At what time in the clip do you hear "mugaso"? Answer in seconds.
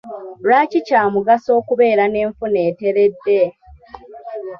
1.13-1.49